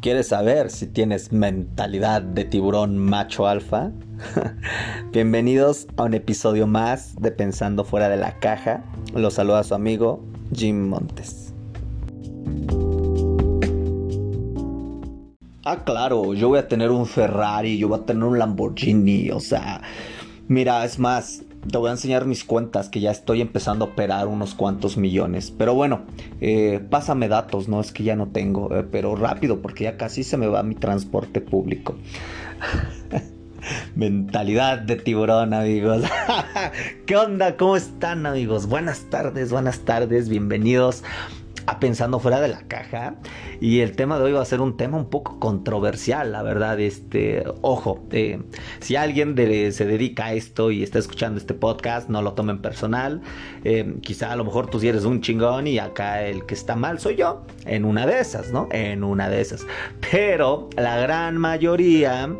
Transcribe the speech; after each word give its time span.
¿Quieres 0.00 0.28
saber 0.28 0.70
si 0.70 0.86
tienes 0.86 1.30
mentalidad 1.30 2.22
de 2.22 2.46
tiburón 2.46 2.96
macho 2.96 3.46
alfa? 3.46 3.90
Bienvenidos 5.12 5.88
a 5.98 6.04
un 6.04 6.14
episodio 6.14 6.66
más 6.66 7.16
de 7.20 7.30
Pensando 7.30 7.84
fuera 7.84 8.08
de 8.08 8.16
la 8.16 8.38
caja. 8.38 8.82
Los 9.12 9.34
saluda 9.34 9.62
su 9.62 9.74
amigo 9.74 10.24
Jim 10.54 10.88
Montes. 10.88 11.52
Ah, 15.66 15.84
claro, 15.84 16.32
yo 16.32 16.48
voy 16.48 16.60
a 16.60 16.66
tener 16.66 16.90
un 16.90 17.04
Ferrari, 17.04 17.76
yo 17.76 17.88
voy 17.88 18.00
a 18.00 18.06
tener 18.06 18.24
un 18.24 18.38
Lamborghini, 18.38 19.30
o 19.30 19.40
sea, 19.40 19.82
mira, 20.48 20.82
es 20.86 20.98
más, 20.98 21.42
te 21.68 21.78
voy 21.78 21.88
a 21.88 21.92
enseñar 21.92 22.24
mis 22.26 22.44
cuentas 22.44 22.88
que 22.88 23.00
ya 23.00 23.10
estoy 23.10 23.40
empezando 23.40 23.84
a 23.84 23.88
operar 23.88 24.28
unos 24.28 24.54
cuantos 24.54 24.96
millones. 24.96 25.50
Pero 25.50 25.74
bueno, 25.74 26.02
eh, 26.40 26.80
pásame 26.90 27.28
datos, 27.28 27.68
no 27.68 27.80
es 27.80 27.92
que 27.92 28.02
ya 28.02 28.16
no 28.16 28.28
tengo, 28.28 28.74
eh, 28.74 28.86
pero 28.90 29.16
rápido 29.16 29.60
porque 29.60 29.84
ya 29.84 29.96
casi 29.96 30.24
se 30.24 30.36
me 30.36 30.46
va 30.46 30.62
mi 30.62 30.74
transporte 30.74 31.40
público. 31.40 31.96
Mentalidad 33.94 34.78
de 34.78 34.96
tiburón, 34.96 35.52
amigos. 35.52 36.04
¿Qué 37.06 37.16
onda? 37.16 37.56
¿Cómo 37.56 37.76
están, 37.76 38.24
amigos? 38.24 38.66
Buenas 38.66 39.04
tardes, 39.10 39.52
buenas 39.52 39.80
tardes, 39.80 40.28
bienvenidos 40.28 41.04
pensando 41.80 42.20
fuera 42.20 42.40
de 42.40 42.48
la 42.48 42.60
caja 42.68 43.14
y 43.60 43.80
el 43.80 43.96
tema 43.96 44.18
de 44.18 44.24
hoy 44.24 44.32
va 44.32 44.42
a 44.42 44.44
ser 44.44 44.60
un 44.60 44.76
tema 44.76 44.98
un 44.98 45.08
poco 45.08 45.38
controversial, 45.38 46.32
la 46.32 46.42
verdad. 46.42 46.78
Este, 46.78 47.44
ojo, 47.62 48.00
eh, 48.12 48.40
si 48.80 48.96
alguien 48.96 49.34
se 49.72 49.86
dedica 49.86 50.26
a 50.26 50.32
esto 50.34 50.70
y 50.70 50.82
está 50.82 50.98
escuchando 50.98 51.38
este 51.38 51.54
podcast, 51.54 52.08
no 52.08 52.22
lo 52.22 52.34
tomen 52.34 52.60
personal. 52.60 53.22
Eh, 53.64 53.96
quizá 54.02 54.32
a 54.32 54.36
lo 54.36 54.44
mejor 54.44 54.68
tú 54.68 54.78
sí 54.80 54.88
eres 54.88 55.04
un 55.04 55.20
chingón 55.20 55.66
y 55.66 55.78
acá 55.78 56.22
el 56.22 56.46
que 56.46 56.54
está 56.54 56.76
mal 56.76 56.98
soy 57.00 57.16
yo. 57.16 57.42
En 57.64 57.84
una 57.84 58.06
de 58.06 58.20
esas, 58.20 58.52
¿no? 58.52 58.68
En 58.72 59.04
una 59.04 59.28
de 59.28 59.40
esas. 59.40 59.66
Pero 60.10 60.68
la 60.76 60.96
gran 60.96 61.38
mayoría 61.38 62.30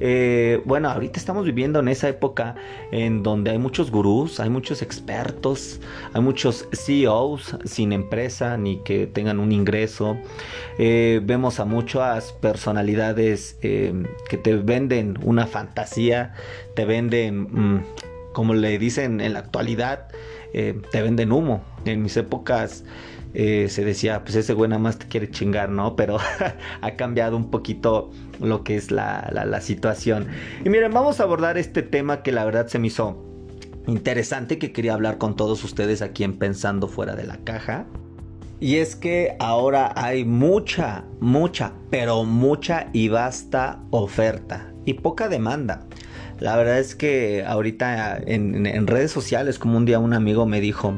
eh, 0.00 0.62
bueno, 0.64 0.88
ahorita 0.88 1.20
estamos 1.20 1.44
viviendo 1.44 1.78
en 1.80 1.88
esa 1.88 2.08
época 2.08 2.54
en 2.90 3.22
donde 3.22 3.50
hay 3.50 3.58
muchos 3.58 3.90
gurús, 3.90 4.40
hay 4.40 4.48
muchos 4.48 4.80
expertos, 4.80 5.80
hay 6.14 6.22
muchos 6.22 6.66
CEOs 6.72 7.56
sin 7.64 7.92
empresa 7.92 8.56
ni 8.56 8.78
que 8.78 9.06
tengan 9.06 9.38
un 9.38 9.52
ingreso. 9.52 10.16
Eh, 10.78 11.20
vemos 11.22 11.60
a 11.60 11.66
muchas 11.66 12.32
personalidades 12.32 13.58
eh, 13.62 13.92
que 14.28 14.38
te 14.38 14.54
venden 14.56 15.18
una 15.22 15.46
fantasía, 15.46 16.34
te 16.74 16.86
venden, 16.86 17.42
mm, 17.42 17.84
como 18.32 18.54
le 18.54 18.78
dicen 18.78 19.20
en 19.20 19.34
la 19.34 19.40
actualidad, 19.40 20.08
te 20.52 21.02
venden 21.02 21.30
humo. 21.30 21.62
En 21.84 22.02
mis 22.02 22.16
épocas 22.16 22.84
eh, 23.32 23.68
se 23.68 23.84
decía, 23.84 24.24
pues 24.24 24.34
ese 24.34 24.54
güey 24.54 24.68
nada 24.68 24.80
más 24.80 24.98
te 24.98 25.06
quiere 25.06 25.30
chingar, 25.30 25.68
¿no? 25.68 25.94
Pero 25.94 26.18
ha 26.80 26.90
cambiado 26.92 27.36
un 27.36 27.50
poquito 27.50 28.10
lo 28.40 28.64
que 28.64 28.76
es 28.76 28.90
la, 28.90 29.30
la, 29.32 29.60
situación. 29.60 30.28
Y 30.64 30.68
miren, 30.68 30.92
vamos 30.92 31.20
a 31.20 31.24
abordar 31.24 31.58
este 31.58 31.82
tema 31.82 32.22
que 32.22 32.32
la 32.32 32.44
verdad 32.44 32.66
se 32.66 32.78
me 32.78 32.88
hizo 32.88 33.24
interesante, 33.86 34.58
que 34.58 34.72
quería 34.72 34.94
hablar 34.94 35.18
con 35.18 35.36
todos 35.36 35.62
ustedes 35.62 36.02
aquí 36.02 36.24
en 36.24 36.38
Pensando 36.38 36.88
fuera 36.88 37.14
de 37.14 37.24
la 37.24 37.36
caja. 37.38 37.86
Y 38.58 38.76
es 38.76 38.96
que 38.96 39.36
ahora 39.38 39.92
hay 39.96 40.24
mucha, 40.24 41.04
mucha, 41.20 41.72
pero 41.88 42.24
mucha 42.24 42.88
y 42.92 43.08
vasta 43.08 43.80
oferta 43.90 44.72
y 44.84 44.94
poca 44.94 45.28
demanda. 45.28 45.86
La 46.40 46.56
verdad 46.56 46.78
es 46.78 46.94
que 46.94 47.44
ahorita 47.46 48.18
en, 48.18 48.66
en 48.66 48.86
redes 48.86 49.12
sociales, 49.12 49.58
como 49.58 49.76
un 49.76 49.84
día 49.84 49.98
un 49.98 50.14
amigo 50.14 50.46
me 50.46 50.60
dijo, 50.60 50.94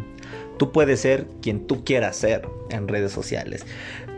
Tú 0.59 0.73
puedes 0.73 1.01
ser 1.01 1.27
quien 1.41 1.67
tú 1.67 1.85
quieras 1.85 2.17
ser 2.17 2.49
en 2.71 2.89
redes 2.89 3.13
sociales. 3.13 3.65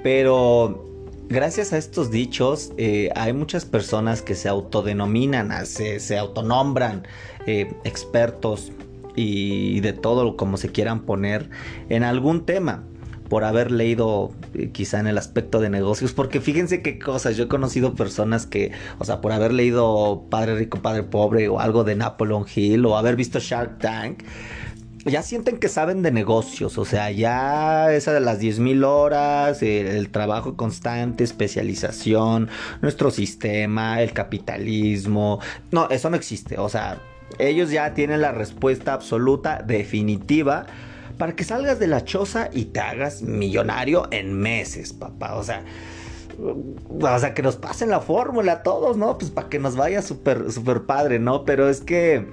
Pero 0.03 0.85
gracias 1.29 1.73
a 1.73 1.79
estos 1.79 2.11
dichos 2.11 2.73
eh, 2.77 3.11
hay 3.17 3.33
muchas 3.33 3.65
personas 3.65 4.23
que 4.23 4.35
se 4.35 4.49
autodenominan, 4.49 5.67
se, 5.67 6.01
se 6.01 6.19
autonombran 6.19 7.07
eh, 7.47 7.73
expertos 7.85 8.73
y 9.17 9.81
de 9.81 9.93
todo 9.93 10.37
como 10.37 10.57
se 10.57 10.71
quieran 10.71 11.03
poner 11.03 11.49
en 11.89 12.03
algún 12.03 12.45
tema 12.45 12.85
por 13.29 13.45
haber 13.45 13.71
leído 13.71 14.33
eh, 14.55 14.71
quizá 14.71 15.01
en 15.01 15.07
el 15.07 15.19
aspecto 15.19 15.61
de 15.61 15.71
negocios, 15.71 16.13
porque 16.13 16.41
fíjense 16.41 16.83
qué 16.83 16.99
cosas, 16.99 17.37
yo 17.37 17.45
he 17.45 17.49
conocido 17.49 17.95
personas 17.95 18.47
que, 18.47 18.73
o 18.99 19.05
sea, 19.05 19.21
por 19.21 19.33
haber 19.33 19.53
leído 19.53 20.25
Padre 20.31 20.57
Rico, 20.57 20.81
Padre 20.81 21.05
Pobre 21.05 21.49
o 21.49 21.59
algo 21.59 21.85
de 21.85 21.97
Napoleon 21.97 22.45
Hill 22.55 22.85
o 22.87 22.97
haber 22.97 23.17
visto 23.17 23.39
Shark 23.39 23.79
Tank, 23.79 24.23
ya 25.05 25.23
sienten 25.23 25.59
que 25.59 25.69
saben 25.69 26.03
de 26.03 26.11
negocios, 26.11 26.79
o 26.79 26.85
sea, 26.85 27.11
ya 27.11 27.93
esa 27.93 28.13
de 28.13 28.21
las 28.21 28.41
10.000 28.41 28.85
horas, 28.85 29.63
el, 29.63 30.09
trabajo 30.11 30.57
constante, 30.57 31.25
especialización, 31.25 32.49
nuestro 32.81 33.11
sistema, 33.11 34.01
el 34.01 34.13
capitalismo, 34.13 35.41
no, 35.71 35.89
eso 35.91 36.09
no 36.09 36.17
existe, 36.17 36.59
o 36.59 36.69
sea, 36.69 36.99
ellos 37.39 37.71
ya 37.71 37.93
tienen 37.95 38.23
la 38.23 38.33
respuesta 38.33 38.95
absoluta, 38.95 39.63
definitiva, 39.63 40.67
para 41.19 41.37
que 41.37 41.45
salgas 41.45 41.79
de 41.79 41.87
la 41.87 42.05
choza 42.05 42.49
y 42.53 42.67
te 42.67 42.81
hagas 42.81 43.23
millonario 43.23 44.09
en 44.11 44.35
meses, 44.35 44.93
papá, 44.93 45.35
o 45.35 45.43
sea... 45.43 45.65
O 46.91 47.19
sea, 47.21 47.33
que 47.33 47.43
nos 47.43 47.55
pasen 47.55 47.91
la 47.91 48.01
fórmula 48.01 48.55
a 48.55 48.63
todos, 48.65 48.97
¿no? 48.97 49.17
Pues 49.19 49.31
para 49.31 49.49
que 49.49 49.61
nos 49.61 49.77
vaya 49.77 50.03
súper, 50.03 50.51
súper 50.51 50.83
padre, 50.83 51.21
¿no? 51.21 51.45
Pero 51.45 51.69
es 51.69 51.81
que 51.81 52.27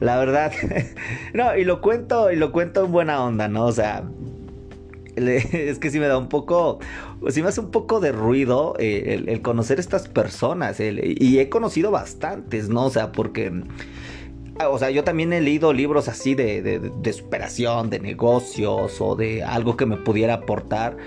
la 0.00 0.18
verdad. 0.18 0.52
no, 1.34 1.56
y 1.56 1.64
lo 1.64 1.80
cuento, 1.80 2.32
y 2.32 2.36
lo 2.36 2.52
cuento 2.52 2.84
en 2.84 2.92
buena 2.92 3.22
onda, 3.22 3.48
¿no? 3.48 3.66
O 3.66 3.72
sea, 3.72 4.04
es 5.16 5.78
que 5.78 5.90
sí 5.90 6.00
me 6.00 6.06
da 6.06 6.18
un 6.18 6.28
poco, 6.28 6.78
sí 7.28 7.42
me 7.42 7.48
hace 7.48 7.60
un 7.60 7.70
poco 7.70 8.00
de 8.00 8.12
ruido 8.12 8.74
eh, 8.78 9.22
el, 9.26 9.42
conocer 9.42 9.78
estas 9.78 10.08
personas. 10.08 10.80
y 10.80 11.38
he 11.38 11.48
conocido 11.48 11.90
bastantes, 11.90 12.68
¿no? 12.68 12.86
O 12.86 12.90
sea, 12.90 13.12
porque... 13.12 13.62
O 14.68 14.78
sea, 14.78 14.90
yo 14.90 15.04
también 15.04 15.32
he 15.32 15.40
leído 15.40 15.72
libros 15.72 16.06
así 16.06 16.34
de, 16.34 16.60
de, 16.60 17.12
superación, 17.14 17.88
de 17.88 17.98
negocios 17.98 19.00
o 19.00 19.16
de 19.16 19.42
algo 19.42 19.74
que 19.74 19.86
me 19.86 19.96
pudiera 19.96 20.34
aportar. 20.34 20.98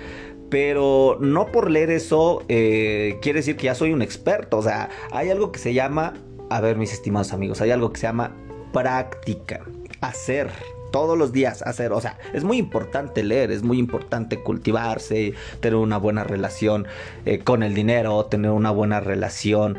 Pero 0.50 1.18
no 1.20 1.46
por 1.52 1.70
leer 1.70 1.90
eso 1.90 2.42
eh, 2.48 3.16
quiere 3.22 3.38
decir 3.38 3.54
que 3.56 3.66
ya 3.66 3.76
soy 3.76 3.92
un 3.92 4.02
experto. 4.02 4.58
O 4.58 4.62
sea, 4.62 4.90
hay 5.12 5.30
algo 5.30 5.52
que 5.52 5.60
se 5.60 5.72
llama, 5.72 6.14
a 6.50 6.60
ver 6.60 6.76
mis 6.76 6.92
estimados 6.92 7.32
amigos, 7.32 7.60
hay 7.60 7.70
algo 7.70 7.92
que 7.92 8.00
se 8.00 8.08
llama 8.08 8.34
práctica, 8.74 9.60
hacer 10.02 10.50
todos 10.90 11.18
los 11.18 11.32
días 11.32 11.60
hacer, 11.62 11.92
o 11.92 12.00
sea, 12.00 12.18
es 12.34 12.44
muy 12.44 12.56
importante 12.56 13.24
leer, 13.24 13.50
es 13.50 13.64
muy 13.64 13.80
importante 13.80 14.38
cultivarse, 14.38 15.34
tener 15.58 15.74
una 15.74 15.96
buena 15.96 16.22
relación 16.22 16.86
eh, 17.26 17.40
con 17.40 17.64
el 17.64 17.74
dinero, 17.74 18.26
tener 18.26 18.52
una 18.52 18.70
buena 18.70 19.00
relación 19.00 19.76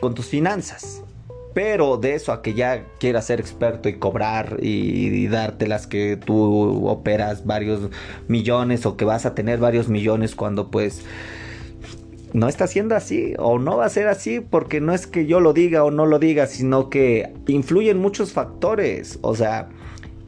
con 0.00 0.14
tus 0.14 0.26
finanzas. 0.26 1.02
Pero 1.54 1.96
de 1.96 2.14
eso 2.14 2.32
a 2.32 2.40
que 2.40 2.54
ya 2.54 2.84
quieras 3.00 3.26
ser 3.26 3.40
experto 3.40 3.88
y 3.88 3.94
cobrar 3.94 4.58
y, 4.62 5.08
y 5.08 5.26
darte 5.26 5.66
las 5.66 5.88
que 5.88 6.16
tú 6.16 6.86
operas 6.86 7.44
varios 7.44 7.90
millones 8.28 8.86
o 8.86 8.96
que 8.96 9.04
vas 9.04 9.26
a 9.26 9.34
tener 9.34 9.58
varios 9.58 9.88
millones 9.88 10.36
cuando 10.36 10.70
pues 10.70 11.04
no 12.32 12.48
está 12.48 12.66
siendo 12.66 12.94
así 12.94 13.34
o 13.38 13.58
no 13.58 13.76
va 13.78 13.86
a 13.86 13.88
ser 13.88 14.08
así 14.08 14.40
porque 14.40 14.80
no 14.80 14.92
es 14.92 15.06
que 15.06 15.26
yo 15.26 15.40
lo 15.40 15.52
diga 15.52 15.84
o 15.84 15.90
no 15.90 16.06
lo 16.06 16.18
diga, 16.18 16.46
sino 16.46 16.90
que 16.90 17.32
influyen 17.46 17.98
muchos 17.98 18.32
factores. 18.32 19.18
O 19.22 19.34
sea, 19.34 19.68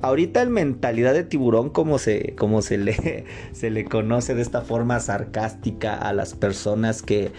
ahorita 0.03 0.43
el 0.43 0.51
mentalidad 0.51 1.15
de 1.15 1.25
tiburón 1.25 1.71
como 1.71 1.99
se, 1.99 2.35
como 2.37 2.63
se, 2.63 2.79
le, 2.79 3.25
se 3.53 3.71
le 3.71 3.85
conoce 3.85 4.35
de 4.35 4.43
esta 4.43 4.63
forma 4.63 5.01
sarcástica 5.01 5.95
a 5.95 6.13
las 6.13 6.35
personas 6.35 7.03
que 7.03 7.33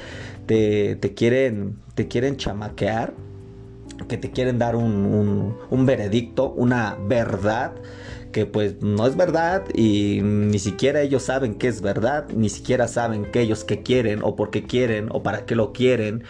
te, 0.45 0.97
quieren, 1.15 1.77
te 1.95 2.07
quieren 2.07 2.37
chamaquear, 2.37 3.13
que 4.07 4.17
te 4.17 4.31
quieren 4.31 4.59
dar 4.59 4.75
un, 4.75 5.55
un 5.69 5.85
veredicto, 5.85 6.49
una 6.51 6.97
verdad 7.07 7.73
que 8.31 8.45
pues 8.45 8.81
no 8.81 9.05
es 9.05 9.15
verdad 9.15 9.63
y 9.73 10.21
ni 10.21 10.59
siquiera 10.59 11.01
ellos 11.01 11.23
saben 11.23 11.55
que 11.55 11.67
es 11.67 11.81
verdad, 11.81 12.27
ni 12.35 12.49
siquiera 12.49 12.87
saben 12.87 13.25
que 13.25 13.41
ellos 13.41 13.63
que 13.63 13.83
quieren 13.83 14.21
o 14.23 14.35
por 14.35 14.49
qué 14.49 14.63
quieren 14.63 15.09
o 15.11 15.23
para 15.23 15.45
qué 15.45 15.55
lo 15.55 15.73
quieren. 15.73 16.23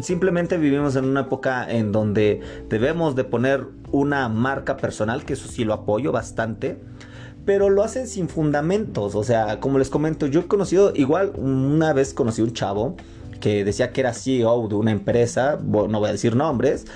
Simplemente 0.00 0.56
vivimos 0.56 0.96
en 0.96 1.04
una 1.04 1.22
época 1.22 1.70
en 1.70 1.92
donde 1.92 2.40
debemos 2.68 3.16
de 3.16 3.24
poner 3.24 3.66
una 3.90 4.28
marca 4.28 4.76
personal, 4.76 5.24
que 5.24 5.34
eso 5.34 5.48
sí 5.48 5.64
lo 5.64 5.74
apoyo 5.74 6.12
bastante 6.12 6.78
pero 7.44 7.70
lo 7.70 7.82
hacen 7.82 8.06
sin 8.06 8.28
fundamentos. 8.28 9.16
O 9.16 9.24
sea, 9.24 9.58
como 9.58 9.78
les 9.78 9.90
comento, 9.90 10.26
yo 10.26 10.40
he 10.40 10.46
conocido, 10.46 10.92
igual 10.94 11.32
una 11.36 11.92
vez 11.92 12.14
conocí 12.14 12.40
un 12.40 12.52
chavo 12.52 12.96
que 13.40 13.64
decía 13.64 13.92
que 13.92 14.00
era 14.00 14.14
CEO 14.14 14.68
de 14.68 14.76
una 14.76 14.92
empresa, 14.92 15.58
no 15.60 15.98
voy 15.98 16.08
a 16.08 16.12
decir 16.12 16.36
nombres, 16.36 16.86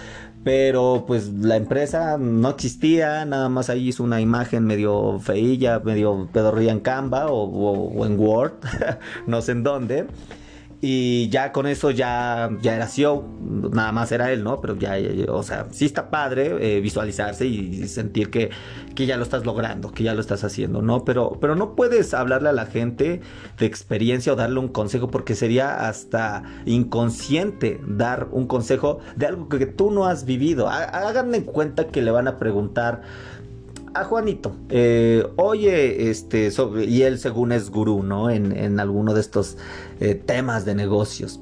pero 0.46 1.02
pues 1.08 1.28
la 1.28 1.56
empresa 1.56 2.18
no 2.18 2.50
existía, 2.50 3.24
nada 3.24 3.48
más 3.48 3.68
ahí 3.68 3.88
hizo 3.88 4.04
una 4.04 4.20
imagen 4.20 4.64
medio 4.64 5.18
feilla, 5.18 5.80
medio 5.80 6.28
pedorría 6.32 6.70
en 6.70 6.78
Canva 6.78 7.26
o, 7.28 8.06
en 8.06 8.16
Word, 8.16 8.52
no 9.26 9.42
sé 9.42 9.50
en 9.50 9.64
dónde. 9.64 10.06
Y 10.80 11.30
ya 11.30 11.52
con 11.52 11.66
eso 11.66 11.90
ya, 11.90 12.50
ya 12.60 12.76
era 12.76 12.86
CEO, 12.86 13.24
nada 13.72 13.92
más 13.92 14.12
era 14.12 14.30
él, 14.30 14.44
¿no? 14.44 14.60
Pero 14.60 14.76
ya, 14.76 14.96
o 15.28 15.42
sea, 15.42 15.66
sí 15.70 15.86
está 15.86 16.10
padre 16.10 16.76
eh, 16.76 16.80
visualizarse 16.80 17.46
y 17.46 17.88
sentir 17.88 18.30
que, 18.30 18.50
que, 18.94 19.06
ya 19.06 19.16
lo 19.16 19.22
estás 19.22 19.46
logrando, 19.46 19.90
que 19.92 20.02
ya 20.02 20.12
lo 20.12 20.20
estás 20.20 20.44
haciendo, 20.44 20.82
¿no? 20.82 21.04
Pero, 21.04 21.38
pero 21.40 21.56
no 21.56 21.74
puedes 21.74 22.12
hablarle 22.12 22.50
a 22.50 22.52
la 22.52 22.66
gente 22.66 23.22
de 23.58 23.66
experiencia 23.66 24.34
o 24.34 24.36
darle 24.36 24.58
un 24.58 24.68
consejo 24.68 25.10
porque 25.10 25.34
sería 25.34 25.88
hasta 25.88 26.42
inconsciente 26.66 27.80
dar 27.86 28.28
un 28.32 28.46
consejo 28.46 28.98
de 29.16 29.26
algo 29.26 29.48
que 29.48 29.64
tú 29.64 29.90
no 29.90 30.04
has 30.04 30.26
vivido. 30.26 30.68
Háganme 30.68 31.38
en 31.38 31.44
cuenta 31.44 31.88
que 31.88 32.02
le 32.02 32.10
van 32.10 32.28
a 32.28 32.36
preguntar 32.36 33.02
a 34.00 34.04
Juanito, 34.04 34.54
eh, 34.68 35.26
oye, 35.36 36.10
este, 36.10 36.50
y 36.86 37.02
él 37.02 37.18
según 37.18 37.52
es 37.52 37.70
gurú, 37.70 38.02
¿no? 38.02 38.30
En, 38.30 38.78
alguno 38.78 39.14
de 39.14 39.20
estos 39.20 39.56
eh, 40.00 40.14
temas 40.14 40.64
de 40.64 40.74
negocios. 40.74 41.40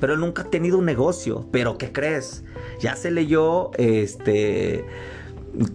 Pero 0.00 0.14
él 0.14 0.20
nunca 0.20 0.42
ha 0.42 0.50
tenido 0.50 0.78
un 0.78 0.84
negocio. 0.84 1.46
Pero 1.50 1.78
¿qué 1.78 1.90
crees? 1.92 2.44
Ya 2.80 2.94
se 2.96 3.10
leyó, 3.10 3.70
este, 3.76 4.84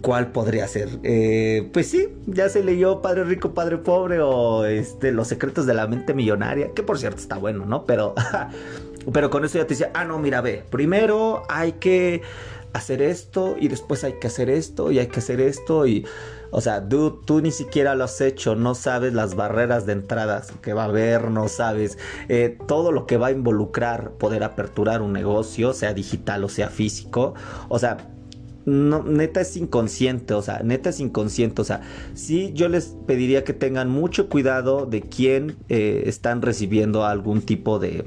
¿cuál 0.00 0.32
podría 0.32 0.66
ser? 0.68 0.88
Eh, 1.02 1.68
pues 1.72 1.88
sí, 1.88 2.08
ya 2.26 2.48
se 2.48 2.62
leyó 2.62 3.02
Padre 3.02 3.24
Rico, 3.24 3.52
Padre 3.52 3.78
Pobre 3.78 4.20
o 4.20 4.64
este, 4.64 5.12
Los 5.12 5.28
Secretos 5.28 5.66
de 5.66 5.74
la 5.74 5.86
Mente 5.86 6.14
Millonaria, 6.14 6.72
que 6.74 6.82
por 6.82 6.98
cierto 6.98 7.20
está 7.20 7.36
bueno, 7.36 7.66
¿no? 7.66 7.84
Pero, 7.84 8.14
pero 9.12 9.30
con 9.30 9.44
eso 9.44 9.58
ya 9.58 9.64
te 9.64 9.74
decía, 9.74 9.90
ah, 9.94 10.04
no, 10.04 10.18
mira, 10.18 10.40
ve, 10.40 10.64
primero 10.70 11.42
hay 11.48 11.72
que 11.72 12.22
hacer 12.72 13.02
esto 13.02 13.56
y 13.58 13.68
después 13.68 14.04
hay 14.04 14.14
que 14.20 14.28
hacer 14.28 14.50
esto 14.50 14.90
y 14.90 14.98
hay 14.98 15.08
que 15.08 15.20
hacer 15.20 15.40
esto 15.40 15.86
y 15.86 16.06
o 16.52 16.60
sea, 16.60 16.88
tú, 16.88 17.20
tú 17.24 17.40
ni 17.40 17.52
siquiera 17.52 17.94
lo 17.94 18.04
has 18.04 18.20
hecho, 18.20 18.56
no 18.56 18.74
sabes 18.74 19.12
las 19.12 19.36
barreras 19.36 19.86
de 19.86 19.92
entradas 19.92 20.52
que 20.62 20.72
va 20.72 20.82
a 20.82 20.86
haber, 20.86 21.30
no 21.30 21.48
sabes 21.48 21.96
eh, 22.28 22.58
todo 22.66 22.90
lo 22.90 23.06
que 23.06 23.16
va 23.16 23.28
a 23.28 23.30
involucrar 23.30 24.12
poder 24.12 24.42
aperturar 24.42 25.00
un 25.00 25.12
negocio, 25.12 25.72
sea 25.72 25.94
digital 25.94 26.42
o 26.42 26.48
sea 26.48 26.68
físico. 26.68 27.34
O 27.68 27.78
sea, 27.78 27.98
no, 28.66 29.02
neta 29.02 29.40
es 29.40 29.56
inconsciente, 29.56 30.34
o 30.34 30.42
sea, 30.42 30.60
neta 30.62 30.90
es 30.90 31.00
inconsciente, 31.00 31.62
o 31.62 31.64
sea, 31.64 31.80
sí 32.14 32.52
yo 32.54 32.68
les 32.68 32.96
pediría 33.06 33.42
que 33.42 33.52
tengan 33.52 33.88
mucho 33.88 34.28
cuidado 34.28 34.86
de 34.86 35.00
quién 35.02 35.56
eh, 35.68 36.04
están 36.06 36.42
recibiendo 36.42 37.04
algún 37.04 37.42
tipo 37.42 37.78
de, 37.78 38.04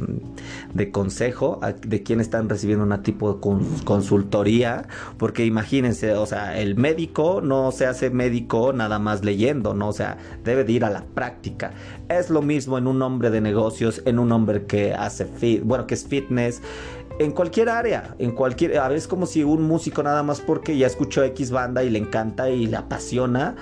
de, 0.73 0.91
consejo, 0.91 1.59
de 1.85 2.03
quién 2.03 2.21
están 2.21 2.50
recibiendo 2.50 2.85
un 2.85 3.03
tipo 3.03 3.33
de 3.33 3.83
consultoría, 3.83 4.88
porque 5.17 5.45
imagínense, 5.45 6.13
o 6.13 6.25
sea, 6.25 6.59
el 6.59 6.75
médico 6.75 7.41
no 7.41 7.71
se 7.71 7.85
hace 7.85 8.09
médico 8.09 8.73
nada 8.73 8.99
más 8.99 9.23
leyendo, 9.23 9.73
¿no? 9.73 9.89
O 9.89 9.94
sea, 9.94 10.17
debe 10.44 10.63
de 10.63 10.73
ir 10.73 10.85
a 10.85 10.89
la 10.89 11.03
práctica. 11.03 11.73
Es 12.09 12.29
lo 12.29 12.41
mismo 12.41 12.77
en 12.77 12.88
un 12.88 13.01
hombre 13.01 13.29
de 13.29 13.41
negocios, 13.41 14.01
en 14.06 14.19
un 14.19 14.31
hombre 14.31 14.65
que 14.65 14.94
hace 14.94 15.25
fit, 15.25 15.63
bueno, 15.63 15.88
que 15.88 15.95
es 15.95 16.06
fitness, 16.06 16.61
en 17.19 17.31
cualquier 17.31 17.69
área, 17.69 18.15
en 18.19 18.31
cualquier, 18.31 18.77
a 18.80 18.88
veces 18.88 19.07
como 19.07 19.25
si 19.25 19.44
un 19.44 19.63
músico 19.63 20.04
nada 20.04 20.24
más 20.24 20.42
porque 20.42 20.77
ya 20.77 20.88
escuchó 20.88 21.24
X 21.24 21.51
banda 21.51 21.83
y 21.83 21.89
le 21.89 22.00
encanta 22.00 22.50
y 22.50 22.65
le 22.65 22.77
apasiona, 22.77 23.56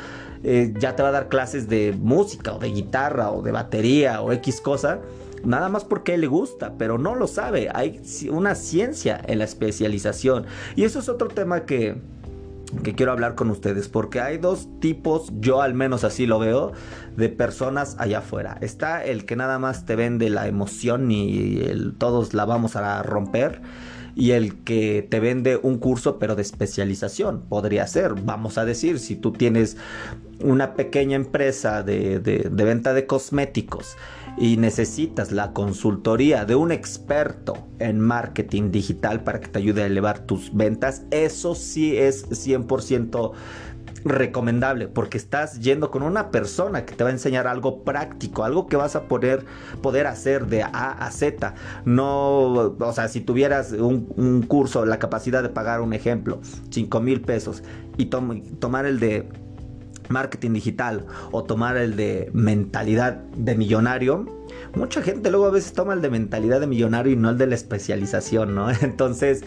eh, 0.44 0.74
ya 0.80 0.96
te 0.96 1.04
va 1.04 1.10
a 1.10 1.12
dar 1.12 1.30
clases 1.30 1.68
de 1.68 1.94
música 2.00 2.54
o 2.54 2.60
de 2.60 2.70
guitarra 2.70 3.32
o 3.32 3.42
de 3.42 3.52
batería 3.52 4.22
o 4.22 4.32
X 4.32 4.62
cosa, 4.62 5.00
nada 5.44 5.70
más 5.70 5.84
porque 5.84 6.18
le 6.18 6.28
gusta, 6.28 6.74
pero 6.78 6.98
no 6.98 7.16
lo 7.16 7.28
sabe, 7.28 7.70
hay 7.74 8.02
una 8.30 8.56
ciencia 8.56 9.22
en 9.28 9.40
la 9.40 9.46
especialización. 9.46 10.46
Y 10.76 10.84
eso 10.84 11.00
es 11.00 11.10
otro 11.10 11.28
tema 11.28 11.66
que 11.66 11.98
que 12.84 12.96
quiero 12.96 13.12
hablar 13.12 13.36
con 13.36 13.50
ustedes 13.50 13.88
porque 13.88 14.22
hay 14.22 14.38
dos 14.38 14.68
tipos, 14.80 15.32
yo 15.40 15.62
al 15.62 15.74
menos 15.74 16.04
así 16.04 16.26
lo 16.26 16.40
veo, 16.40 16.72
de 17.16 17.30
personas 17.30 17.96
allá 18.00 18.20
afuera. 18.20 18.58
Está 18.62 19.04
el 19.04 19.26
que 19.26 19.36
nada 19.36 19.60
más 19.60 19.86
te 19.86 19.96
vende 19.96 20.30
la 20.30 20.48
emoción 20.48 21.12
y 21.12 21.62
el, 21.62 21.96
todos 21.98 22.34
la 22.34 22.46
vamos 22.46 22.76
a 22.76 23.04
romper 23.04 23.62
y 24.16 24.32
el 24.32 24.64
que 24.64 25.06
te 25.10 25.20
vende 25.20 25.58
un 25.62 25.78
curso 25.78 26.20
pero 26.20 26.36
de 26.36 26.42
especialización. 26.42 27.42
Podría 27.48 27.88
ser, 27.88 28.14
vamos 28.14 28.58
a 28.58 28.66
decir, 28.66 29.00
si 29.00 29.16
tú 29.16 29.32
tienes 29.32 29.78
una 30.44 30.74
pequeña 30.74 31.16
empresa 31.16 31.84
de, 31.84 32.20
de, 32.20 32.50
venta 32.50 32.94
de 32.94 33.06
cosméticos 33.06 33.96
y 34.38 34.58
necesitas 34.58 35.32
la 35.32 35.54
consultoría 35.54 36.46
de 36.46 36.56
un 36.56 36.72
experto 36.72 37.68
en 37.80 38.00
marketing 38.00 38.72
digital 38.72 39.24
para 39.24 39.40
que 39.40 39.48
te 39.48 39.60
ayude 39.60 39.84
a 39.84 39.86
elevar 39.86 40.20
tus 40.20 40.54
ventas, 40.56 41.04
eso 41.12 41.56
sí 41.56 41.98
es 41.98 42.28
100% 42.30 43.34
recomendable 44.04 44.88
porque 44.88 45.18
estás 45.18 45.60
yendo 45.60 45.92
con 45.92 46.04
una 46.04 46.32
persona 46.32 46.86
que 46.86 46.96
te 46.96 47.04
va 47.04 47.10
a 47.10 47.14
enseñar 47.14 47.48
algo 47.48 47.84
práctico, 47.84 48.44
algo 48.44 48.68
que 48.68 48.78
vas 48.78 48.96
a 48.96 49.04
poder, 49.04 49.46
poder 49.82 50.08
hacer 50.08 50.48
de 50.48 50.64
A 50.64 50.92
a 50.92 51.12
Z. 51.12 51.54
No, 51.86 52.76
o 52.80 52.94
sea, 52.94 53.08
si 53.08 53.22
tuvieras 53.22 53.72
un, 53.74 54.44
curso, 54.48 54.86
la 54.86 55.00
capacidad 55.00 55.44
de 55.44 55.50
pagar 55.50 55.82
un 55.82 55.94
ejemplo, 55.94 56.42
5 56.70 57.00
mil 57.02 57.22
pesos 57.22 57.64
y 57.98 58.06
tomar 58.06 58.86
el 58.86 59.00
de 59.00 59.30
marketing 60.10 60.54
digital 60.54 61.06
o 61.32 61.44
tomar 61.44 61.78
el 61.78 61.96
de 61.96 62.30
mentalidad 62.34 63.14
de 63.14 63.56
millonario, 63.56 64.26
mucha 64.76 65.02
gente 65.02 65.32
luego 65.32 65.48
a 65.48 65.52
veces 65.52 65.74
toma 65.74 65.94
el 65.94 66.02
de 66.02 66.10
mentalidad 66.10 66.60
de 66.60 66.68
millonario 66.68 67.14
y 67.14 67.16
no 67.16 67.30
el 67.30 67.38
de 67.38 67.48
la 67.48 67.56
especialización, 67.56 68.56
¿no? 68.56 68.70
Entonces, 68.82 69.44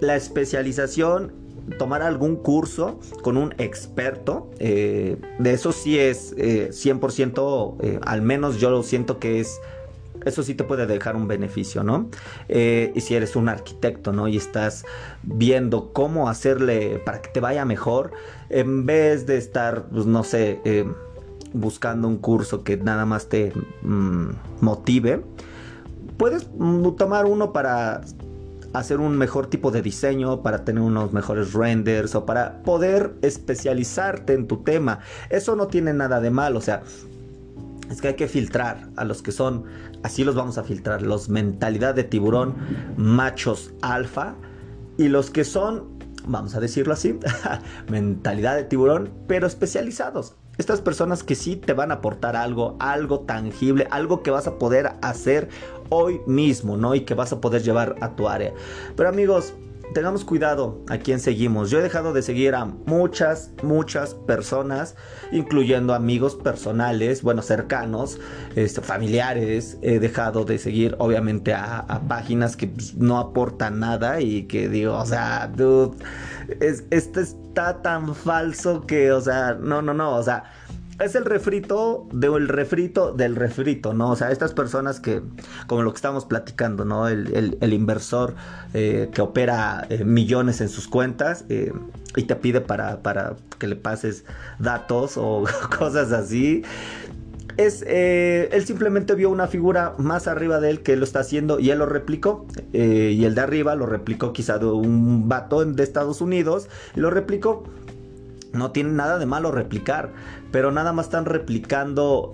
la 0.00 0.16
especialización 0.16 1.41
tomar 1.78 2.02
algún 2.02 2.36
curso 2.36 2.98
con 3.22 3.36
un 3.36 3.54
experto, 3.58 4.50
eh, 4.58 5.16
de 5.38 5.52
eso 5.52 5.72
sí 5.72 5.98
es 5.98 6.34
100%, 6.36 7.76
eh, 7.80 7.86
eh, 7.86 8.00
al 8.04 8.22
menos 8.22 8.58
yo 8.58 8.70
lo 8.70 8.82
siento 8.82 9.18
que 9.18 9.40
es 9.40 9.60
eso 10.24 10.44
sí 10.44 10.54
te 10.54 10.62
puede 10.62 10.86
dejar 10.86 11.16
un 11.16 11.26
beneficio, 11.26 11.82
¿no? 11.82 12.08
y 12.48 13.00
si 13.00 13.14
eres 13.16 13.34
un 13.34 13.48
arquitecto, 13.48 14.12
¿no? 14.12 14.28
Y 14.28 14.36
estás 14.36 14.84
viendo 15.24 15.92
cómo 15.92 16.28
hacerle 16.28 17.02
para 17.04 17.20
que 17.20 17.30
te 17.30 17.40
vaya 17.40 17.64
mejor, 17.64 18.12
en 18.48 18.86
vez 18.86 19.26
de 19.26 19.36
estar, 19.36 19.88
pues 19.88 20.06
no 20.06 20.22
sé, 20.22 20.60
buscando 21.52 22.06
un 22.06 22.18
curso 22.18 22.62
que 22.62 22.76
nada 22.76 23.04
más 23.04 23.28
te 23.28 23.52
mm, 23.82 24.28
motive, 24.60 25.24
puedes 26.16 26.48
mm, 26.56 26.90
tomar 26.92 27.26
uno 27.26 27.52
para 27.52 28.02
hacer 28.72 29.00
un 29.00 29.16
mejor 29.16 29.46
tipo 29.46 29.70
de 29.70 29.82
diseño, 29.82 30.42
para 30.42 30.64
tener 30.64 30.82
unos 30.82 31.12
mejores 31.12 31.52
renders 31.52 32.14
o 32.14 32.24
para 32.24 32.62
poder 32.62 33.14
especializarte 33.22 34.34
en 34.34 34.46
tu 34.46 34.58
tema. 34.58 35.00
Eso 35.30 35.56
no 35.56 35.66
tiene 35.66 35.92
nada 35.92 36.20
de 36.20 36.30
mal, 36.30 36.56
o 36.56 36.60
sea, 36.60 36.82
es 37.90 38.00
que 38.00 38.08
hay 38.08 38.14
que 38.14 38.28
filtrar 38.28 38.88
a 38.96 39.04
los 39.04 39.22
que 39.22 39.32
son, 39.32 39.64
así 40.02 40.24
los 40.24 40.34
vamos 40.34 40.58
a 40.58 40.64
filtrar, 40.64 41.02
los 41.02 41.28
mentalidad 41.28 41.94
de 41.94 42.04
tiburón, 42.04 42.54
machos 42.96 43.72
alfa 43.82 44.34
y 44.96 45.08
los 45.08 45.30
que 45.30 45.44
son, 45.44 45.98
vamos 46.26 46.54
a 46.54 46.60
decirlo 46.60 46.94
así, 46.94 47.18
mentalidad 47.90 48.56
de 48.56 48.64
tiburón, 48.64 49.10
pero 49.26 49.46
especializados. 49.46 50.36
Estas 50.58 50.82
personas 50.82 51.22
que 51.22 51.34
sí 51.34 51.56
te 51.56 51.72
van 51.72 51.90
a 51.90 51.94
aportar 51.94 52.36
algo, 52.36 52.76
algo 52.78 53.20
tangible, 53.20 53.88
algo 53.90 54.22
que 54.22 54.30
vas 54.30 54.46
a 54.46 54.58
poder 54.58 54.92
hacer 55.00 55.48
hoy 55.92 56.22
mismo, 56.26 56.78
¿no? 56.78 56.94
Y 56.94 57.02
que 57.02 57.12
vas 57.12 57.32
a 57.32 57.40
poder 57.40 57.62
llevar 57.62 57.96
a 58.00 58.16
tu 58.16 58.26
área. 58.26 58.54
Pero 58.96 59.10
amigos, 59.10 59.52
tengamos 59.92 60.24
cuidado 60.24 60.80
a 60.88 60.96
quién 60.96 61.20
seguimos. 61.20 61.70
Yo 61.70 61.78
he 61.78 61.82
dejado 61.82 62.14
de 62.14 62.22
seguir 62.22 62.54
a 62.54 62.64
muchas, 62.64 63.50
muchas 63.62 64.14
personas, 64.14 64.96
incluyendo 65.32 65.92
amigos 65.92 66.34
personales, 66.34 67.22
bueno, 67.22 67.42
cercanos, 67.42 68.18
este, 68.56 68.80
familiares. 68.80 69.76
He 69.82 69.98
dejado 69.98 70.46
de 70.46 70.56
seguir, 70.58 70.96
obviamente, 70.98 71.52
a, 71.52 72.00
páginas 72.08 72.56
que 72.56 72.68
pues, 72.68 72.94
no 72.94 73.18
aportan 73.18 73.80
nada 73.80 74.20
y 74.22 74.44
que 74.44 74.70
digo, 74.70 74.96
o 74.96 75.04
sea, 75.04 75.46
dude, 75.54 75.94
es, 76.60 76.84
está 76.90 77.82
tan 77.82 78.14
falso 78.14 78.86
que, 78.86 79.12
o 79.12 79.20
sea, 79.20 79.58
no, 79.60 79.82
no, 79.82 79.92
no, 79.92 80.16
o 80.16 80.22
sea 80.22 80.44
es 81.02 81.14
el 81.14 81.24
refrito 81.24 82.06
del 82.12 82.48
refrito 82.48 83.12
del 83.12 83.36
refrito, 83.36 83.94
¿no? 83.94 84.10
O 84.10 84.16
sea, 84.16 84.30
estas 84.30 84.52
personas 84.52 85.00
que, 85.00 85.22
como 85.66 85.82
lo 85.82 85.92
que 85.92 85.96
estamos 85.96 86.24
platicando, 86.24 86.84
¿no? 86.84 87.08
El, 87.08 87.72
inversor 87.72 88.34
eh, 88.74 89.10
que 89.12 89.20
opera 89.20 89.86
eh, 89.88 90.04
millones 90.04 90.60
en 90.60 90.68
sus 90.68 90.88
cuentas 90.88 91.44
eh, 91.48 91.72
y 92.16 92.24
te 92.24 92.36
pide 92.36 92.60
para, 92.60 93.02
para 93.02 93.36
que 93.58 93.66
le 93.66 93.76
pases 93.76 94.24
datos 94.58 95.16
o 95.16 95.44
cosas 95.78 96.12
así. 96.12 96.62
Es, 97.58 97.82
él 97.82 98.64
simplemente 98.64 99.14
vio 99.14 99.28
una 99.28 99.46
figura 99.46 99.94
más 99.98 100.26
arriba 100.26 100.58
de 100.58 100.70
él 100.70 100.82
que 100.82 100.96
lo 100.96 101.04
está 101.04 101.20
haciendo 101.20 101.60
y 101.60 101.70
él 101.70 101.80
lo 101.80 101.86
replicó. 101.86 102.46
y 102.72 103.24
el 103.24 103.34
de 103.34 103.40
arriba 103.42 103.74
lo 103.74 103.84
replicó 103.84 104.32
quizá 104.32 104.58
de 104.58 104.66
un 104.66 105.28
vato 105.28 105.62
de 105.62 105.82
Estados 105.82 106.22
Unidos 106.22 106.68
y 106.96 107.00
lo 107.00 107.10
replicó 107.10 107.64
no 108.52 108.70
tiene 108.70 108.90
nada 108.90 109.18
de 109.18 109.26
malo 109.26 109.50
replicar, 109.50 110.12
pero 110.52 110.70
nada 110.70 110.92
más 110.92 111.06
están 111.06 111.24
replicando 111.24 112.30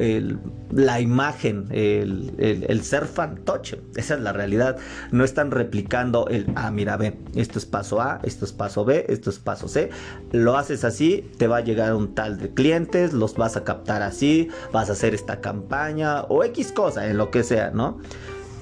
la 0.70 1.00
imagen, 1.00 1.68
el, 1.70 2.82
ser 2.82 3.06
fantoche. 3.06 3.80
Esa 3.96 4.14
es 4.14 4.20
la 4.20 4.32
realidad. 4.32 4.76
No 5.12 5.24
están 5.24 5.50
replicando 5.50 6.26
el, 6.28 6.46
ah, 6.56 6.70
mira, 6.70 6.96
ve, 6.96 7.16
esto 7.36 7.58
es 7.58 7.64
paso 7.64 8.00
A, 8.02 8.20
esto 8.24 8.44
es 8.44 8.52
paso 8.52 8.84
B, 8.84 9.06
esto 9.08 9.30
es 9.30 9.38
paso 9.38 9.68
C. 9.68 9.90
Lo 10.32 10.58
haces 10.58 10.84
así, 10.84 11.30
te 11.38 11.46
va 11.46 11.58
a 11.58 11.60
llegar 11.60 11.94
un 11.94 12.14
tal 12.14 12.38
de 12.38 12.52
clientes, 12.52 13.12
los 13.12 13.34
vas 13.36 13.56
a 13.56 13.64
captar 13.64 14.02
así, 14.02 14.48
vas 14.72 14.90
a 14.90 14.92
hacer 14.92 15.14
esta 15.14 15.40
campaña 15.40 16.22
o 16.22 16.42
X 16.44 16.72
cosa, 16.72 17.08
en 17.08 17.16
lo 17.16 17.30
que 17.30 17.44
sea, 17.44 17.70
¿no? 17.70 17.98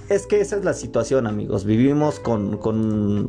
Es 0.08 0.26
que 0.26 0.40
esa 0.40 0.56
es 0.56 0.64
la 0.64 0.72
situación, 0.72 1.26
amigos. 1.26 1.64
Vivimos 1.64 2.20
con, 2.20 2.60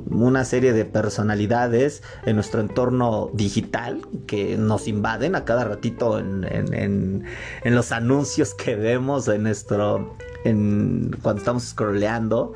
una 0.10 0.46
serie 0.46 0.74
de 0.74 0.86
personalidades 0.86 2.04
en 2.26 2.36
nuestro 2.36 2.62
entorno 2.62 3.30
digital 3.34 4.02
que 4.28 4.58
nos 4.58 4.88
invaden 4.88 5.36
a 5.36 5.46
cada 5.46 5.64
ratito 5.64 6.20
en, 6.20 7.26
los 7.64 7.92
anuncios 7.92 8.54
que 8.54 8.76
vemos 8.76 9.28
en 9.28 9.44
nuestro. 9.44 10.16
cuando 10.44 11.38
estamos 11.38 11.64
scrolleando. 11.64 12.54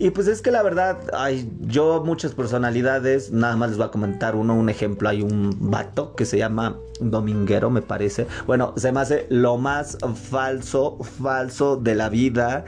Y 0.00 0.10
pues 0.10 0.28
es 0.28 0.42
que 0.42 0.52
la 0.52 0.62
verdad, 0.62 0.96
hay 1.12 1.50
yo 1.60 2.04
muchas 2.04 2.32
personalidades, 2.32 3.32
nada 3.32 3.56
más 3.56 3.70
les 3.70 3.78
voy 3.78 3.88
a 3.88 3.90
comentar 3.90 4.36
uno, 4.36 4.54
un 4.54 4.68
ejemplo, 4.68 5.08
hay 5.08 5.22
un 5.22 5.56
vato 5.58 6.14
que 6.14 6.24
se 6.24 6.38
llama 6.38 6.76
Dominguero, 7.00 7.68
me 7.68 7.82
parece. 7.82 8.28
Bueno, 8.46 8.74
se 8.76 8.92
me 8.92 9.00
hace 9.00 9.26
lo 9.28 9.56
más 9.56 9.98
falso, 10.30 10.98
falso 11.02 11.76
de 11.76 11.96
la 11.96 12.10
vida 12.10 12.64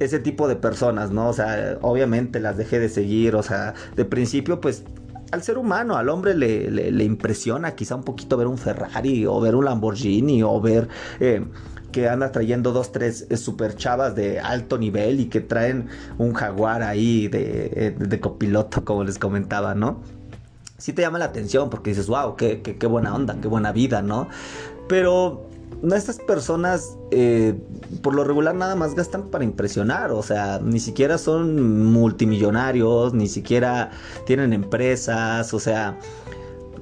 ese 0.00 0.18
tipo 0.18 0.48
de 0.48 0.56
personas, 0.56 1.10
¿no? 1.10 1.28
O 1.28 1.32
sea, 1.32 1.78
obviamente 1.82 2.40
las 2.40 2.56
dejé 2.56 2.80
de 2.80 2.88
seguir, 2.88 3.36
o 3.36 3.42
sea, 3.42 3.74
de 3.96 4.04
principio 4.04 4.60
pues 4.60 4.84
al 5.32 5.42
ser 5.42 5.58
humano, 5.58 5.96
al 5.96 6.08
hombre 6.08 6.34
le, 6.34 6.70
le, 6.70 7.04
impresiona 7.04 7.74
quizá 7.74 7.96
un 7.96 8.04
poquito 8.04 8.36
ver 8.36 8.46
un 8.46 8.56
Ferrari 8.56 9.26
o 9.26 9.40
ver 9.40 9.54
un 9.54 9.64
Lamborghini 9.64 10.42
o 10.42 10.60
ver... 10.60 10.88
Eh, 11.20 11.44
que 11.94 12.08
anda 12.08 12.32
trayendo 12.32 12.72
dos, 12.72 12.90
tres 12.90 13.28
eh, 13.30 13.36
super 13.36 13.76
chavas 13.76 14.16
de 14.16 14.40
alto 14.40 14.78
nivel 14.78 15.20
y 15.20 15.26
que 15.26 15.40
traen 15.40 15.86
un 16.18 16.34
jaguar 16.34 16.82
ahí 16.82 17.28
de, 17.28 17.70
eh, 17.72 17.94
de 17.96 18.20
copiloto, 18.20 18.84
como 18.84 19.04
les 19.04 19.16
comentaba, 19.16 19.76
¿no? 19.76 20.00
Sí 20.76 20.92
te 20.92 21.02
llama 21.02 21.20
la 21.20 21.26
atención 21.26 21.70
porque 21.70 21.90
dices, 21.90 22.08
wow, 22.08 22.34
qué, 22.34 22.62
qué, 22.62 22.86
buena 22.88 23.14
onda, 23.14 23.36
qué 23.40 23.46
buena 23.46 23.70
vida, 23.70 24.02
¿no? 24.02 24.26
Pero 24.88 25.48
estas 25.94 26.18
personas 26.18 26.96
eh, 27.10 27.54
por 28.02 28.14
lo 28.14 28.24
regular 28.24 28.54
nada 28.54 28.74
más 28.74 28.94
gastan 28.94 29.30
para 29.30 29.44
impresionar, 29.44 30.10
o 30.10 30.22
sea, 30.22 30.60
ni 30.62 30.80
siquiera 30.80 31.18
son 31.18 31.84
multimillonarios, 31.92 33.14
ni 33.14 33.28
siquiera 33.28 33.90
tienen 34.26 34.52
empresas, 34.52 35.52
o 35.54 35.60
sea, 35.60 35.98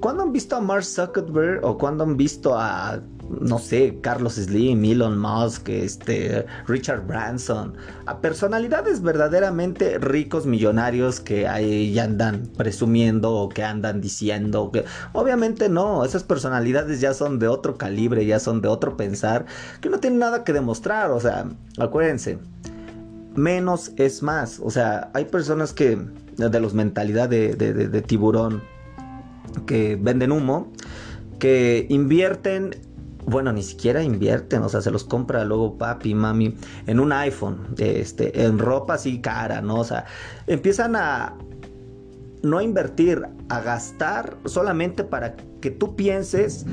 ¿cuándo 0.02 0.24
han 0.24 0.32
visto 0.32 0.56
a 0.56 0.60
Mark 0.60 0.84
Zuckerberg 0.84 1.64
o 1.64 1.78
cuándo 1.78 2.04
han 2.04 2.16
visto 2.16 2.58
a 2.58 3.00
no 3.40 3.58
sé, 3.58 3.98
Carlos 4.02 4.34
Slim, 4.34 4.84
Elon 4.84 5.18
Musk, 5.18 5.68
este, 5.70 6.44
Richard 6.66 7.06
Branson, 7.06 7.74
a 8.04 8.20
personalidades 8.20 9.00
verdaderamente 9.00 9.98
ricos, 9.98 10.44
millonarios 10.44 11.20
que 11.20 11.48
ahí 11.48 11.98
andan 11.98 12.48
presumiendo 12.58 13.32
o 13.32 13.48
que 13.48 13.64
andan 13.64 14.02
diciendo 14.02 14.70
que 14.70 14.84
obviamente 15.12 15.70
no, 15.70 16.04
esas 16.04 16.24
personalidades 16.24 17.00
ya 17.00 17.14
son 17.14 17.38
de 17.38 17.48
otro 17.48 17.78
calibre, 17.78 18.26
ya 18.26 18.38
son 18.38 18.60
de 18.60 18.68
otro 18.68 18.98
pensar, 18.98 19.46
que 19.80 19.88
no 19.88 19.98
tienen 19.98 20.18
nada 20.18 20.44
que 20.44 20.52
demostrar, 20.52 21.10
o 21.10 21.20
sea, 21.20 21.46
acuérdense, 21.78 22.38
menos 23.34 23.92
es 23.96 24.22
más, 24.22 24.60
o 24.62 24.70
sea, 24.70 25.10
hay 25.14 25.24
personas 25.24 25.72
que 25.72 25.98
de 26.36 26.60
los 26.60 26.74
mentalidad 26.74 27.28
de, 27.28 27.54
de 27.54 28.02
tiburón 28.02 28.62
que 29.66 29.96
venden 30.00 30.32
humo, 30.32 30.72
que 31.38 31.86
invierten 31.88 32.76
bueno, 33.24 33.52
ni 33.52 33.62
siquiera 33.62 34.02
invierten, 34.02 34.62
o 34.62 34.68
sea, 34.68 34.80
se 34.80 34.90
los 34.90 35.04
compra 35.04 35.44
luego 35.44 35.78
papi, 35.78 36.14
mami, 36.14 36.56
en 36.86 36.98
un 36.98 37.12
iPhone, 37.12 37.68
este, 37.78 38.44
en 38.44 38.58
ropa 38.58 38.94
así 38.94 39.20
cara, 39.20 39.60
¿no? 39.60 39.76
O 39.76 39.84
sea, 39.84 40.06
empiezan 40.46 40.96
a 40.96 41.36
no 42.42 42.60
invertir, 42.60 43.22
a 43.48 43.60
gastar 43.60 44.36
solamente 44.46 45.04
para 45.04 45.36
que 45.60 45.70
tú 45.70 45.94
pienses 45.94 46.66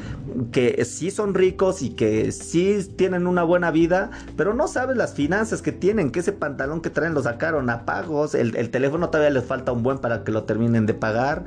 que 0.52 0.84
sí 0.84 1.12
son 1.12 1.36
ricos 1.36 1.84
y 1.84 1.92
que 1.92 2.32
sí 2.32 2.80
tienen 2.96 3.28
una 3.28 3.44
buena 3.44 3.70
vida, 3.70 4.10
pero 4.36 4.56
no 4.56 4.68
sabes 4.68 4.98
las 4.98 5.14
finanzas 5.14 5.62
que 5.62 5.72
tienen, 5.72 6.10
que 6.10 6.22
ese 6.22 6.32
pantalón 6.32 6.82
que 6.82 6.90
traen 6.90 7.14
lo 7.14 7.22
sacaron 7.22 7.70
a 7.70 7.86
pagos, 7.86 8.34
el, 8.34 8.56
el 8.56 8.72
teléfono 8.72 9.10
todavía 9.10 9.30
les 9.30 9.46
falta 9.46 9.72
un 9.72 9.84
buen 9.84 10.00
para 10.00 10.24
que 10.24 10.32
lo 10.32 10.46
terminen 10.46 10.88
de 10.88 10.96
pagar 10.96 11.46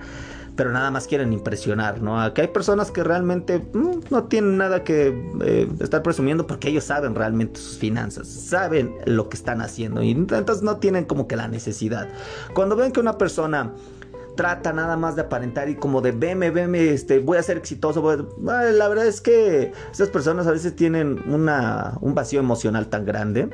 pero 0.56 0.70
nada 0.72 0.90
más 0.90 1.06
quieren 1.06 1.32
impresionar, 1.32 2.02
¿no? 2.02 2.20
Aquí 2.20 2.42
hay 2.42 2.48
personas 2.48 2.90
que 2.90 3.02
realmente 3.02 3.58
mm, 3.72 4.00
no 4.10 4.24
tienen 4.24 4.58
nada 4.58 4.84
que 4.84 5.08
eh, 5.42 5.68
estar 5.80 6.02
presumiendo 6.02 6.46
porque 6.46 6.68
ellos 6.68 6.84
saben 6.84 7.14
realmente 7.14 7.58
sus 7.58 7.78
finanzas, 7.78 8.28
saben 8.28 8.94
lo 9.06 9.28
que 9.28 9.36
están 9.36 9.60
haciendo 9.60 10.02
y 10.02 10.10
entonces 10.10 10.62
no 10.62 10.76
tienen 10.76 11.04
como 11.04 11.26
que 11.26 11.36
la 11.36 11.48
necesidad. 11.48 12.08
Cuando 12.54 12.76
ven 12.76 12.92
que 12.92 13.00
una 13.00 13.16
persona 13.18 13.72
trata 14.36 14.72
nada 14.72 14.96
más 14.96 15.16
de 15.16 15.22
aparentar 15.22 15.68
y 15.68 15.76
como 15.76 16.00
de 16.00 16.12
veme, 16.12 16.50
veme, 16.50 16.90
este, 16.90 17.18
voy 17.18 17.38
a 17.38 17.42
ser 17.42 17.56
exitoso. 17.56 18.02
La 18.40 18.88
verdad 18.88 19.06
es 19.06 19.20
que 19.20 19.72
esas 19.90 20.08
personas 20.08 20.46
a 20.46 20.52
veces 20.52 20.74
tienen 20.74 21.22
una, 21.28 21.98
un 22.00 22.14
vacío 22.14 22.40
emocional 22.40 22.88
tan 22.88 23.04
grande 23.04 23.50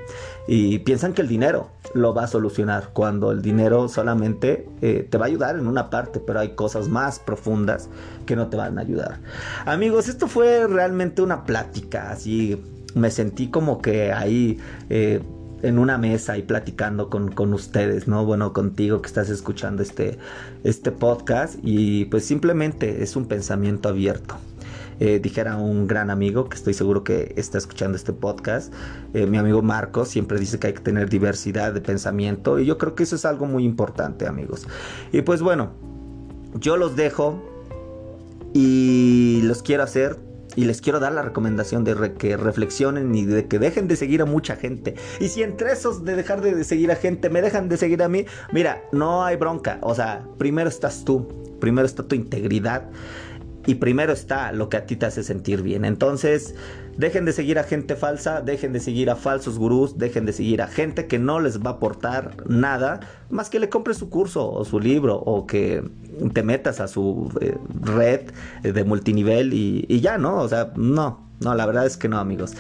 y 0.46 0.78
piensan 0.80 1.12
que 1.14 1.22
el 1.22 1.28
dinero 1.28 1.70
lo 1.94 2.14
va 2.14 2.24
a 2.24 2.26
solucionar 2.26 2.90
cuando 2.92 3.32
el 3.32 3.42
dinero 3.42 3.88
solamente 3.88 4.68
eh, 4.80 5.06
te 5.08 5.18
va 5.18 5.26
a 5.26 5.28
ayudar 5.28 5.56
en 5.56 5.66
una 5.66 5.90
parte, 5.90 6.20
pero 6.20 6.40
hay 6.40 6.50
cosas 6.50 6.88
más 6.88 7.18
profundas 7.18 7.88
que 8.26 8.36
no 8.36 8.48
te 8.48 8.56
van 8.56 8.78
a 8.78 8.82
ayudar. 8.82 9.20
Amigos, 9.64 10.08
esto 10.08 10.28
fue 10.28 10.66
realmente 10.66 11.22
una 11.22 11.44
plática 11.44 12.10
así. 12.10 12.62
Me 12.94 13.10
sentí 13.10 13.50
como 13.50 13.80
que 13.82 14.12
ahí 14.12 14.58
eh, 14.88 15.20
en 15.62 15.78
una 15.78 15.98
mesa 15.98 16.38
y 16.38 16.42
platicando 16.42 17.10
con, 17.10 17.52
ustedes, 17.52 18.08
¿no? 18.08 18.24
Bueno, 18.24 18.52
contigo 18.52 19.02
que 19.02 19.08
estás 19.08 19.28
escuchando 19.30 19.82
este, 19.82 20.18
este 20.64 20.92
podcast 20.92 21.56
y 21.62 22.04
pues 22.06 22.24
simplemente 22.24 23.02
es 23.02 23.16
un 23.16 23.26
pensamiento 23.26 23.88
abierto. 23.88 24.36
Eh, 25.00 25.20
dijera 25.20 25.56
un 25.56 25.86
gran 25.86 26.10
amigo 26.10 26.48
que 26.48 26.56
estoy 26.56 26.74
seguro 26.74 27.04
que 27.04 27.32
está 27.36 27.56
escuchando 27.56 27.96
este 27.96 28.12
podcast, 28.12 28.72
eh, 29.14 29.26
mi 29.26 29.38
amigo 29.38 29.62
Marcos 29.62 30.08
siempre 30.08 30.40
dice 30.40 30.58
que 30.58 30.68
hay 30.68 30.72
que 30.72 30.80
tener 30.80 31.08
diversidad 31.08 31.72
de 31.72 31.80
pensamiento 31.80 32.58
y 32.58 32.66
yo 32.66 32.78
creo 32.78 32.96
que 32.96 33.04
eso 33.04 33.14
es 33.14 33.24
algo 33.24 33.46
muy 33.46 33.64
importante 33.64 34.26
amigos. 34.26 34.66
Y 35.12 35.22
pues 35.22 35.40
bueno, 35.40 35.70
yo 36.54 36.76
los 36.76 36.96
dejo 36.96 37.40
y 38.54 39.40
los 39.44 39.62
quiero 39.62 39.84
hacer 39.84 40.27
y 40.58 40.64
les 40.64 40.80
quiero 40.80 40.98
dar 40.98 41.12
la 41.12 41.22
recomendación 41.22 41.84
de 41.84 42.14
que 42.14 42.36
reflexionen 42.36 43.14
y 43.14 43.24
de 43.24 43.46
que 43.46 43.60
dejen 43.60 43.86
de 43.86 43.94
seguir 43.94 44.22
a 44.22 44.24
mucha 44.24 44.56
gente. 44.56 44.96
Y 45.20 45.28
si 45.28 45.44
entre 45.44 45.70
esos 45.70 46.04
de 46.04 46.16
dejar 46.16 46.40
de 46.40 46.64
seguir 46.64 46.90
a 46.90 46.96
gente 46.96 47.30
me 47.30 47.40
dejan 47.40 47.68
de 47.68 47.76
seguir 47.76 48.02
a 48.02 48.08
mí, 48.08 48.26
mira, 48.52 48.82
no 48.90 49.24
hay 49.24 49.36
bronca. 49.36 49.78
O 49.82 49.94
sea, 49.94 50.26
primero 50.36 50.68
estás 50.68 51.04
tú, 51.04 51.28
primero 51.60 51.86
está 51.86 52.02
tu 52.02 52.16
integridad 52.16 52.90
y 53.68 53.74
primero 53.74 54.14
está 54.14 54.50
lo 54.50 54.70
que 54.70 54.78
a 54.78 54.86
ti 54.86 54.96
te 54.96 55.04
hace 55.04 55.22
sentir 55.22 55.60
bien. 55.60 55.84
Entonces, 55.84 56.54
dejen 56.96 57.26
de 57.26 57.34
seguir 57.34 57.58
a 57.58 57.64
gente 57.64 57.96
falsa, 57.96 58.40
dejen 58.40 58.72
de 58.72 58.80
seguir 58.80 59.10
a 59.10 59.14
falsos 59.14 59.58
gurús, 59.58 59.98
dejen 59.98 60.24
de 60.24 60.32
seguir 60.32 60.62
a 60.62 60.68
gente 60.68 61.06
que 61.06 61.18
no 61.18 61.38
les 61.38 61.60
va 61.60 61.72
a 61.72 61.72
aportar 61.74 62.34
nada 62.48 63.00
más 63.28 63.50
que 63.50 63.60
le 63.60 63.68
compres 63.68 63.98
su 63.98 64.08
curso 64.08 64.50
o 64.50 64.64
su 64.64 64.80
libro 64.80 65.16
o 65.16 65.46
que 65.46 65.84
te 66.32 66.42
metas 66.42 66.80
a 66.80 66.88
su 66.88 67.30
eh, 67.42 67.58
red 67.82 68.30
de 68.62 68.84
multinivel 68.84 69.52
y, 69.52 70.00
ya, 70.00 70.16
¿no? 70.16 70.38
O 70.38 70.48
sea, 70.48 70.72
no, 70.74 71.28
no, 71.40 71.54
la 71.54 71.66
verdad 71.66 71.84
es 71.84 71.98
que 71.98 72.08
no, 72.08 72.18
amigos. 72.18 72.54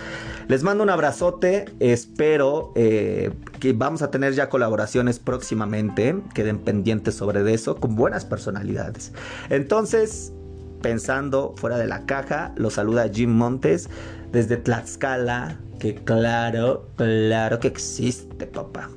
Les 0.46 0.62
mando 0.62 0.84
un 0.84 0.90
abrazote. 0.90 1.64
Espero 1.80 2.74
eh, 2.76 3.32
que 3.60 3.72
vamos 3.72 4.02
a 4.02 4.10
tener 4.10 4.34
ya 4.34 4.50
colaboraciones 4.50 5.18
próximamente. 5.18 6.14
Queden 6.34 6.58
pendientes 6.58 7.14
sobre 7.14 7.50
eso 7.50 7.76
con 7.76 7.96
buenas 7.96 8.26
personalidades. 8.26 9.14
Entonces, 9.48 10.34
pensando 10.80 11.54
fuera 11.56 11.78
de 11.78 11.86
la 11.86 12.06
caja. 12.06 12.52
Lo 12.56 12.70
saluda 12.70 13.08
Jim 13.12 13.30
Montes 13.30 13.88
desde 14.32 14.56
Tlaxcala. 14.56 15.58
Que 15.78 15.94
claro, 15.94 16.88
claro 16.96 17.60
que 17.60 17.68
existe, 17.68 18.46
papá. 18.46 18.90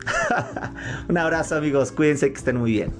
Un 1.09 1.17
abrazo 1.17 1.55
amigos, 1.55 1.91
cuídense 1.91 2.31
que 2.31 2.37
estén 2.37 2.57
muy 2.57 2.71
bien. 2.71 2.91